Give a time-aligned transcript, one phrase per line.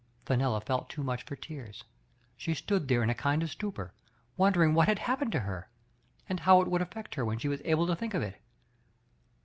[0.25, 1.83] Fenella felt too much for tears
[2.37, 3.91] \^^ $lQo4 there in a kind of stuppr,
[4.35, 5.69] wopdeHf^g what Had happened to her>
[6.27, 8.41] and how it w^uid ^&%\ |^f r when she was able to think of it.